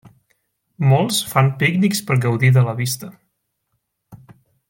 [0.91, 3.13] Molts fan pícnics per gaudir de la vista.